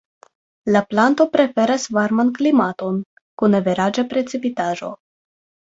[0.75, 2.99] La planto preferas varman klimaton
[3.43, 4.93] kun averaĝa precipitaĵo.